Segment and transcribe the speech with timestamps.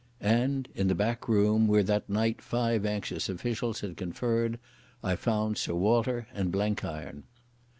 [0.33, 4.57] And in the back room, where that night five anxious officials had conferred,
[5.03, 7.25] I found Sir Walter and Blenkiron.